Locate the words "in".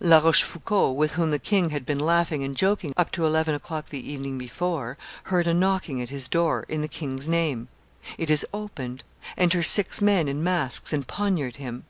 6.68-6.82, 10.28-10.44